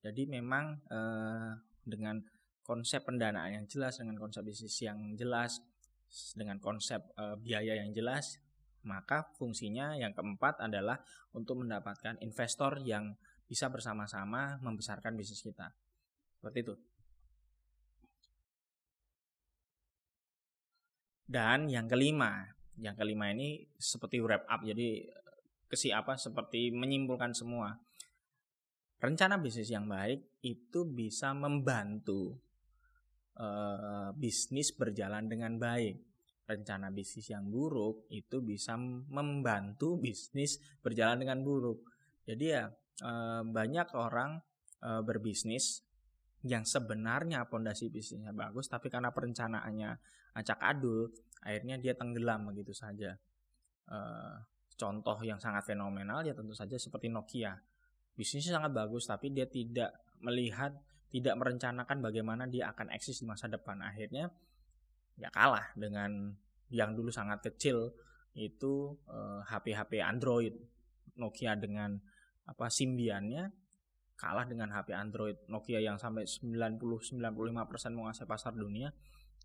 Jadi 0.04 0.27
memang 0.27 0.84
eh, 0.92 1.51
dengan 1.88 2.20
konsep 2.68 3.08
pendanaan 3.08 3.63
yang 3.63 3.66
jelas, 3.66 4.04
dengan 4.04 4.20
konsep 4.20 4.44
bisnis 4.44 4.75
yang 4.84 5.16
jelas, 5.16 5.63
dengan 6.36 6.60
konsep 6.60 7.00
eh, 7.16 7.36
biaya 7.39 7.80
yang 7.80 7.96
jelas, 7.96 8.44
Maka 8.88 9.27
fungsinya 9.36 10.00
yang 10.00 10.15
keempat 10.15 10.63
adalah 10.63 11.03
untuk 11.36 11.60
mendapatkan 11.60 12.15
investor 12.24 12.79
yang 12.79 13.20
bisa 13.44 13.67
bersama-sama 13.67 14.56
membesarkan 14.63 15.20
bisnis 15.20 15.44
kita. 15.44 15.75
Seperti 16.39 16.60
itu. 16.63 16.75
Dan 21.27 21.67
yang 21.67 21.91
kelima, 21.91 22.48
yang 22.79 22.96
kelima 22.96 23.27
ini 23.36 23.67
seperti 23.75 24.24
wrap 24.24 24.48
up. 24.48 24.63
Jadi 24.63 25.03
kesi 25.67 25.91
apa 25.91 26.15
seperti 26.15 26.72
menyimpulkan 26.72 27.36
semua. 27.36 27.75
Rencana 29.03 29.36
bisnis 29.36 29.67
yang 29.67 29.91
baik 29.91 30.39
itu 30.41 30.88
bisa 30.88 31.36
membantu 31.36 32.39
uh, 33.38 34.10
bisnis 34.15 34.72
berjalan 34.72 35.27
dengan 35.27 35.60
baik 35.60 36.06
rencana 36.48 36.88
bisnis 36.96 37.27
yang 37.27 37.51
buruk 37.51 38.08
itu 38.08 38.39
bisa 38.39 38.80
membantu 39.12 40.00
bisnis 40.00 40.63
berjalan 40.80 41.20
dengan 41.27 41.44
buruk. 41.44 41.84
Jadi 42.24 42.46
ya 42.48 42.72
eh, 43.04 43.42
banyak 43.44 43.88
orang 43.94 44.39
eh, 44.82 45.01
berbisnis 45.04 45.84
yang 46.48 46.63
sebenarnya 46.63 47.44
pondasi 47.51 47.92
bisnisnya 47.92 48.32
bagus 48.32 48.72
tapi 48.72 48.88
karena 48.88 49.12
perencanaannya 49.12 49.89
acak 50.38 50.60
adul 50.63 51.12
akhirnya 51.44 51.75
dia 51.77 51.94
tenggelam 52.00 52.48
begitu 52.48 52.72
saja. 52.72 53.12
Eh, 53.92 54.36
contoh 54.80 55.20
yang 55.27 55.44
sangat 55.44 55.68
fenomenal 55.68 56.24
ya 56.24 56.32
tentu 56.32 56.56
saja 56.56 56.80
seperti 56.80 57.12
Nokia. 57.12 57.60
Bisnisnya 58.16 58.63
sangat 58.63 58.72
bagus 58.72 59.04
tapi 59.04 59.36
dia 59.36 59.46
tidak 59.51 59.94
melihat 60.24 60.72
tidak 61.12 61.36
merencanakan 61.39 62.04
bagaimana 62.04 62.48
dia 62.48 62.72
akan 62.72 62.92
eksis 62.96 63.20
di 63.20 63.25
masa 63.27 63.51
depan. 63.51 63.84
Akhirnya 63.84 64.32
ya 65.17 65.33
kalah 65.33 65.74
dengan 65.74 66.33
yang 66.69 66.93
dulu 66.93 67.09
sangat 67.09 67.41
kecil 67.51 67.91
itu 68.38 68.93
eh, 69.09 69.41
HP-HP 69.50 70.00
Android. 70.01 70.53
Nokia 71.17 71.57
dengan 71.57 71.97
apa 72.45 72.69
Symbiannya 72.69 73.50
kalah 74.13 74.45
dengan 74.45 74.69
HP 74.69 74.93
Android. 74.93 75.38
Nokia 75.50 75.81
yang 75.81 75.97
sampai 75.97 76.29
90-95% 76.29 77.17
menguasai 77.97 78.29
pasar 78.29 78.53
dunia 78.53 78.93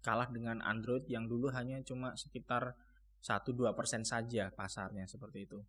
kalah 0.02 0.28
dengan 0.28 0.58
Android 0.66 1.06
yang 1.06 1.30
dulu 1.30 1.48
hanya 1.54 1.78
cuma 1.86 2.12
sekitar 2.18 2.74
1-2% 3.22 4.02
saja 4.02 4.50
pasarnya 4.50 5.06
seperti 5.06 5.46
itu. 5.46 5.62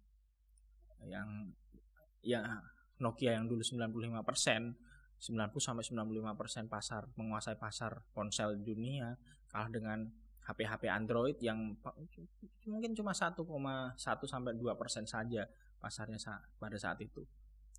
Yang 1.06 1.54
ya 2.26 2.42
Nokia 3.00 3.38
yang 3.38 3.46
dulu 3.46 3.62
95% 3.62 4.76
90 5.24 5.56
sampai 5.56 5.84
95% 5.88 6.68
pasar 6.68 7.08
menguasai 7.16 7.56
pasar 7.56 8.04
ponsel 8.12 8.60
dunia 8.60 9.16
kalah 9.54 9.70
dengan 9.70 10.10
HP-HP 10.44 10.90
Android 10.90 11.38
yang 11.40 11.78
mungkin 12.66 12.92
cuma 12.98 13.14
1,1 13.14 13.38
sampai 14.02 14.52
2 14.58 14.74
persen 14.76 15.06
saja 15.06 15.46
pasarnya 15.78 16.18
pada 16.58 16.76
saat 16.76 17.00
itu. 17.00 17.24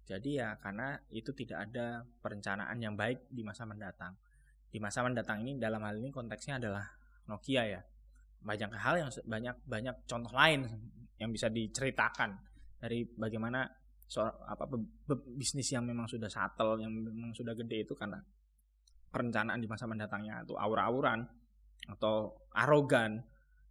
Jadi 0.05 0.39
ya 0.39 0.57
karena 0.61 0.97
itu 1.11 1.33
tidak 1.33 1.69
ada 1.69 2.05
perencanaan 2.23 2.77
yang 2.79 2.95
baik 2.95 3.27
di 3.29 3.43
masa 3.43 3.67
mendatang. 3.67 4.15
Di 4.71 4.79
masa 4.79 5.03
mendatang 5.03 5.43
ini 5.45 5.59
dalam 5.59 5.83
hal 5.83 5.99
ini 5.99 6.15
konteksnya 6.15 6.63
adalah 6.63 6.85
Nokia 7.27 7.65
ya. 7.69 7.81
Banyak 8.45 8.71
hal 8.77 8.95
yang 9.01 9.11
banyak 9.25 9.57
banyak 9.65 9.97
contoh 10.05 10.33
lain 10.33 10.69
yang 11.17 11.33
bisa 11.33 11.49
diceritakan 11.49 12.37
dari 12.81 13.09
bagaimana 13.17 13.65
soal 14.05 14.29
apa 14.45 14.69
bisnis 15.41 15.73
yang 15.73 15.89
memang 15.89 16.05
sudah 16.05 16.29
settle 16.29 16.77
yang 16.77 16.93
memang 16.93 17.33
sudah 17.33 17.57
gede 17.57 17.89
itu 17.89 17.97
karena 17.97 18.21
perencanaan 19.09 19.57
di 19.57 19.65
masa 19.65 19.89
mendatangnya 19.89 20.45
itu 20.45 20.53
aura-auran 20.53 21.25
atau 21.89 22.33
arogan 22.57 23.21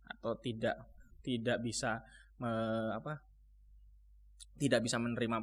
atau 0.06 0.38
tidak 0.38 0.76
tidak 1.23 1.58
bisa 1.63 2.04
me, 2.38 2.52
apa 2.93 3.17
tidak 4.60 4.86
bisa 4.86 5.02
menerima 5.02 5.41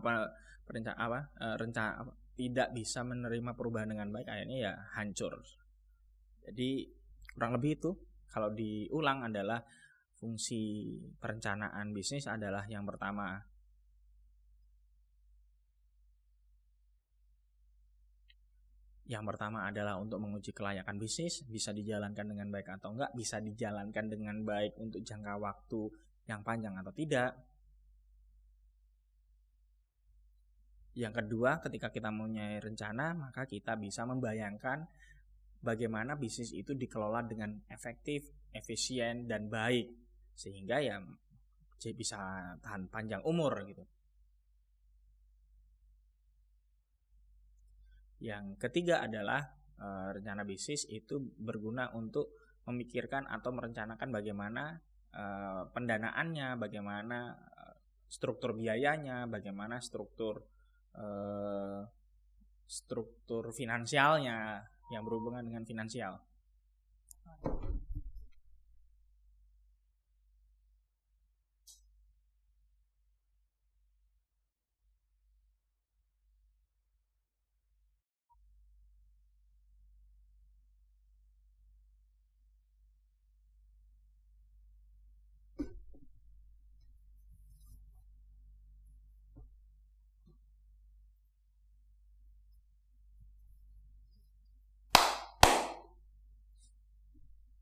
perencana 0.62 0.96
apa 0.96 1.20
e, 1.34 1.46
rencana 1.58 1.90
apa, 2.04 2.12
tidak 2.38 2.68
bisa 2.72 3.02
menerima 3.02 3.52
perubahan 3.58 3.90
dengan 3.90 4.08
baik 4.14 4.28
akhirnya 4.30 4.58
ya 4.70 4.72
hancur. 4.96 5.42
Jadi 6.46 6.88
kurang 7.36 7.60
lebih 7.60 7.76
itu. 7.76 7.90
Kalau 8.30 8.54
diulang 8.54 9.26
adalah 9.26 9.58
fungsi 10.14 10.94
perencanaan 11.18 11.90
bisnis 11.90 12.30
adalah 12.30 12.62
yang 12.70 12.86
pertama 12.86 13.42
Yang 19.10 19.34
pertama 19.34 19.66
adalah 19.66 19.98
untuk 19.98 20.22
menguji 20.22 20.54
kelayakan 20.54 20.94
bisnis, 20.94 21.42
bisa 21.42 21.74
dijalankan 21.74 22.30
dengan 22.30 22.46
baik 22.46 22.78
atau 22.78 22.94
enggak, 22.94 23.10
bisa 23.10 23.42
dijalankan 23.42 24.06
dengan 24.06 24.38
baik 24.46 24.78
untuk 24.78 25.02
jangka 25.02 25.34
waktu 25.34 25.90
yang 26.30 26.46
panjang 26.46 26.78
atau 26.78 26.94
tidak. 26.94 27.34
Yang 30.94 31.26
kedua, 31.26 31.58
ketika 31.58 31.90
kita 31.90 32.14
mempunyai 32.14 32.62
rencana, 32.62 33.10
maka 33.18 33.50
kita 33.50 33.74
bisa 33.74 34.06
membayangkan 34.06 34.86
bagaimana 35.58 36.14
bisnis 36.14 36.54
itu 36.54 36.70
dikelola 36.78 37.26
dengan 37.26 37.50
efektif, 37.66 38.30
efisien, 38.54 39.26
dan 39.26 39.50
baik. 39.50 39.90
Sehingga 40.38 40.78
ya 40.78 41.02
bisa 41.98 42.18
tahan 42.62 42.86
panjang 42.86 43.26
umur 43.26 43.58
gitu. 43.66 43.82
Yang 48.20 48.60
ketiga 48.60 49.00
adalah 49.00 49.48
e, 49.80 49.86
rencana 50.16 50.44
bisnis 50.44 50.84
itu 50.88 51.18
berguna 51.40 51.88
untuk 51.96 52.36
memikirkan 52.68 53.24
atau 53.26 53.50
merencanakan 53.50 54.08
bagaimana 54.12 54.78
e, 55.10 55.24
pendanaannya, 55.72 56.60
bagaimana 56.60 57.34
eh, 57.34 57.74
struktur 58.06 58.52
biayanya, 58.52 59.24
bagaimana 59.26 59.80
struktur 59.80 60.44
e, 60.92 61.06
struktur 62.70 63.50
finansialnya 63.50 64.62
yang 64.92 65.02
berhubungan 65.02 65.42
dengan 65.42 65.64
finansial. 65.64 66.20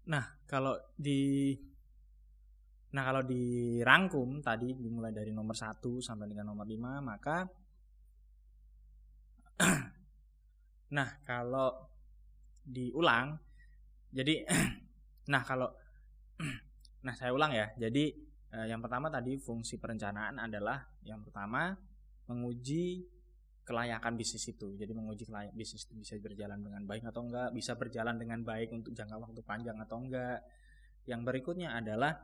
Nah, 0.08 0.24
kalau 0.48 0.74
di 0.96 1.52
Nah, 2.88 3.04
kalau 3.04 3.20
dirangkum 3.20 4.40
tadi 4.40 4.72
dimulai 4.72 5.12
dari 5.12 5.28
nomor 5.28 5.52
1 5.52 6.00
sampai 6.00 6.24
dengan 6.24 6.56
nomor 6.56 6.64
5, 6.64 7.04
maka 7.04 7.44
Nah, 10.96 11.08
kalau 11.20 11.84
diulang 12.64 13.36
jadi 14.08 14.40
nah, 15.32 15.44
kalau 15.44 15.68
Nah, 16.98 17.14
saya 17.14 17.30
ulang 17.30 17.54
ya. 17.54 17.70
Jadi 17.78 18.10
eh, 18.52 18.66
yang 18.66 18.82
pertama 18.82 19.06
tadi 19.08 19.38
fungsi 19.38 19.78
perencanaan 19.78 20.36
adalah 20.40 20.82
yang 21.06 21.22
pertama 21.22 21.76
menguji 22.28 23.06
kelayakan 23.68 24.16
bisnis 24.16 24.48
itu. 24.48 24.72
Jadi 24.80 24.96
menguji 24.96 25.28
kelayak 25.28 25.52
bisnis 25.52 25.84
itu 25.84 25.92
bisa 25.92 26.16
berjalan 26.16 26.56
dengan 26.64 26.82
baik 26.88 27.04
atau 27.04 27.20
enggak, 27.28 27.52
bisa 27.52 27.76
berjalan 27.76 28.16
dengan 28.16 28.40
baik 28.40 28.72
untuk 28.72 28.96
jangka 28.96 29.20
waktu 29.20 29.40
panjang 29.44 29.76
atau 29.76 30.00
enggak. 30.00 30.40
Yang 31.04 31.20
berikutnya 31.28 31.76
adalah 31.76 32.16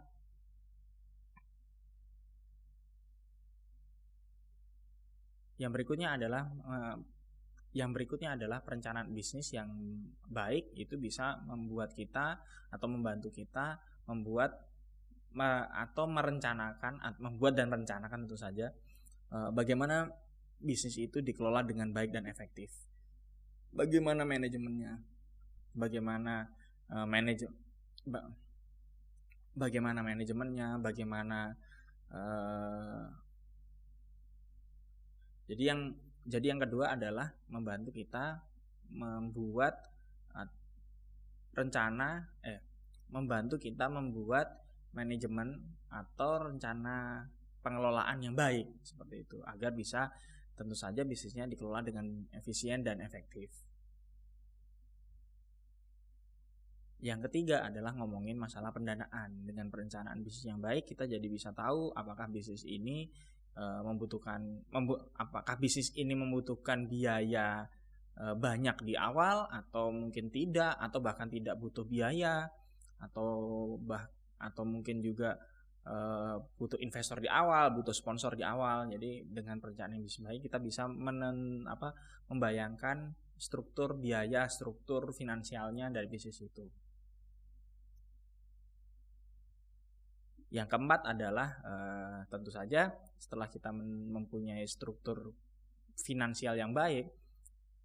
yang 5.61 5.71
berikutnya 5.71 6.17
adalah 6.17 6.43
eh, 6.49 6.97
yang 7.75 7.91
berikutnya 7.91 8.39
adalah 8.39 8.63
perencanaan 8.63 9.11
bisnis 9.13 9.51
yang 9.53 9.69
baik 10.31 10.73
itu 10.79 10.95
bisa 10.97 11.43
membuat 11.45 11.93
kita 11.93 12.39
atau 12.71 12.87
membantu 12.87 13.35
kita 13.35 13.79
membuat 14.07 14.55
atau 15.75 16.07
merencanakan 16.07 17.03
membuat 17.19 17.59
dan 17.59 17.67
merencanakan 17.67 18.19
tentu 18.25 18.39
saja 18.39 18.71
eh, 19.35 19.51
bagaimana 19.53 20.24
bisnis 20.61 20.97
itu 20.97 21.21
dikelola 21.21 21.65
dengan 21.67 21.91
baik 21.91 22.15
dan 22.15 22.27
efektif. 22.31 22.71
Bagaimana 23.75 24.23
manajemennya? 24.23 25.03
Bagaimana 25.75 26.47
uh, 26.95 27.07
manajer 27.07 27.51
ba 28.07 28.31
bagaimana 29.59 30.07
manajemennya? 30.07 30.79
Bagaimana 30.79 31.51
uh, 32.15 33.05
jadi 35.51 35.75
yang 35.75 35.81
jadi 36.25 36.55
yang 36.55 36.61
kedua 36.63 36.95
adalah 36.95 37.35
membantu 37.51 37.91
kita 37.91 38.39
membuat 38.95 39.75
uh, 40.33 40.47
rencana 41.59 42.31
eh 42.47 42.63
membantu 43.11 43.61
kita 43.61 43.91
membuat 43.91 44.65
manajemen 44.95 45.61
atau 45.91 46.51
rencana 46.51 47.27
pengelolaan 47.61 48.19
yang 48.23 48.35
baik 48.35 48.67
seperti 48.83 49.25
itu 49.27 49.39
agar 49.47 49.71
bisa 49.75 50.11
tentu 50.55 50.75
saja 50.79 51.03
bisnisnya 51.03 51.51
dikelola 51.51 51.83
dengan 51.83 52.07
efisien 52.31 52.87
dan 52.87 53.03
efektif. 53.03 53.51
Yang 57.05 57.29
ketiga 57.29 57.69
adalah 57.69 57.93
ngomongin 58.01 58.41
masalah 58.41 58.73
pendanaan. 58.73 59.45
Dengan 59.45 59.69
perencanaan 59.69 60.25
bisnis 60.25 60.49
yang 60.49 60.63
baik, 60.63 60.89
kita 60.89 61.05
jadi 61.05 61.27
bisa 61.29 61.53
tahu 61.53 61.93
apakah 61.93 62.33
bisnis 62.33 62.65
ini 62.65 63.05
e, 63.53 63.65
membutuhkan, 63.85 64.41
membu 64.73 64.97
apakah 65.13 65.61
bisnis 65.61 65.93
ini 66.01 66.17
membutuhkan 66.17 66.89
biaya 66.89 67.69
e, 68.17 68.25
banyak 68.33 68.89
di 68.89 68.97
awal 68.97 69.45
atau 69.53 69.93
mungkin 69.93 70.33
tidak, 70.33 70.81
atau 70.81 71.05
bahkan 71.05 71.29
tidak 71.29 71.61
butuh 71.61 71.85
biaya, 71.85 72.49
atau 72.97 73.29
bah 73.85 74.09
atau 74.41 74.65
mungkin 74.65 75.05
juga 75.05 75.37
e, 75.85 75.97
butuh 76.57 76.81
investor 76.81 77.21
di 77.21 77.29
awal, 77.29 77.71
butuh 77.77 77.93
sponsor 77.93 78.35
di 78.35 78.43
awal. 78.43 78.89
Jadi 78.89 79.29
dengan 79.29 79.61
perencanaan 79.61 80.01
bisnis 80.01 80.25
baik, 80.25 80.41
kita 80.49 80.59
bisa 80.59 80.89
menen, 80.89 81.69
apa, 81.69 81.93
membayangkan 82.33 83.13
struktur 83.37 83.95
biaya, 84.01 84.49
struktur 84.49 85.13
finansialnya 85.13 85.93
dari 85.93 86.09
bisnis 86.09 86.41
itu. 86.41 86.65
Yang 90.55 90.71
keempat 90.71 91.01
adalah 91.11 91.49
uh, 91.67 92.19
tentu 92.31 92.55
saja 92.55 92.95
setelah 93.19 93.51
kita 93.51 93.75
mempunyai 93.75 94.63
struktur 94.71 95.35
finansial 95.99 96.55
yang 96.55 96.71
baik, 96.71 97.11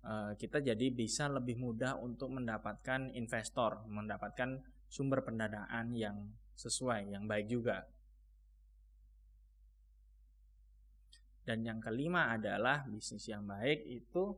uh, 0.05 0.37
kita 0.37 0.61
jadi 0.61 0.87
bisa 0.93 1.25
lebih 1.33 1.57
mudah 1.57 1.97
untuk 1.97 2.29
mendapatkan 2.29 3.09
investor, 3.17 3.89
mendapatkan 3.89 4.61
sumber 4.85 5.25
pendanaan 5.25 5.97
yang 5.97 6.29
sesuai, 6.59 7.15
yang 7.15 7.23
baik 7.23 7.47
juga. 7.47 7.87
Dan 11.47 11.63
yang 11.63 11.79
kelima 11.79 12.35
adalah 12.35 12.83
bisnis 12.85 13.25
yang 13.31 13.47
baik 13.47 13.87
itu 13.87 14.35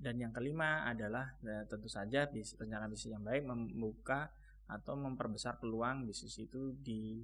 Dan 0.00 0.16
yang 0.16 0.32
kelima 0.32 0.88
adalah 0.88 1.36
ya, 1.44 1.60
tentu 1.68 1.84
saja 1.84 2.24
rencana 2.32 2.88
bisnis 2.88 3.12
yang 3.12 3.20
baik 3.20 3.44
membuka 3.44 4.32
atau 4.64 4.96
memperbesar 4.96 5.60
peluang 5.60 6.08
bisnis 6.08 6.40
itu 6.40 6.72
di 6.80 7.20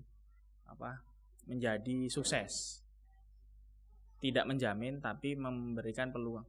apa 0.69 1.01
menjadi 1.49 2.13
sukses. 2.13 2.85
Tidak 4.21 4.45
menjamin 4.45 5.01
tapi 5.01 5.33
memberikan 5.41 6.13
peluang. 6.13 6.45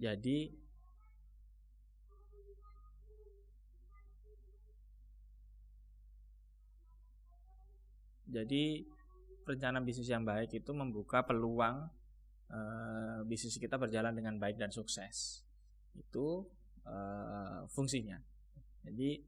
Jadi 0.00 0.48
Jadi 8.32 8.80
rencana 9.44 9.84
bisnis 9.84 10.08
yang 10.08 10.24
baik 10.24 10.56
itu 10.56 10.72
membuka 10.72 11.20
peluang 11.20 11.84
uh, 12.48 13.20
bisnis 13.28 13.60
kita 13.60 13.76
berjalan 13.76 14.16
dengan 14.16 14.40
baik 14.40 14.56
dan 14.56 14.72
sukses. 14.72 15.44
Itu 15.92 16.48
uh, 16.88 17.68
fungsinya. 17.68 18.16
Jadi 18.88 19.20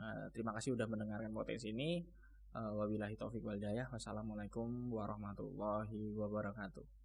uh, 0.00 0.26
terima 0.32 0.56
kasih 0.56 0.72
sudah 0.72 0.88
mendengarkan 0.88 1.30
potensi 1.30 1.70
ini. 1.70 2.00
Uh, 2.48 2.72
wabillahi 2.80 3.12
taufik 3.20 3.44
wal 3.44 3.60
Wassalamualaikum 3.60 4.88
warahmatullahi 4.88 6.16
wabarakatuh. 6.16 6.97